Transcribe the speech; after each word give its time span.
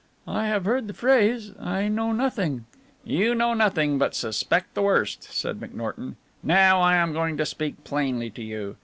"I 0.27 0.47
have 0.47 0.65
heard 0.65 0.87
the 0.87 0.95
phrase. 0.95 1.51
I 1.59 1.87
know 1.87 2.11
nothing" 2.11 2.65
"You 3.19 3.35
know 3.35 3.53
nothing, 3.53 3.99
but 3.99 4.15
suspect 4.15 4.73
the 4.73 4.81
worst," 4.81 5.25
said 5.25 5.59
McNorton. 5.59 6.15
"Now 6.41 6.81
I 6.81 6.95
am 6.95 7.13
going 7.13 7.37
to 7.37 7.45
speak 7.45 7.83
plainly 7.83 8.31
to 8.31 8.41
you. 8.41 8.77